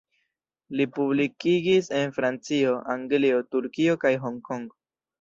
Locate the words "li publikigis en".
0.79-2.17